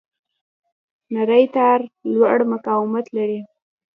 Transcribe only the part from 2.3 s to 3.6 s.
مقاومت لري.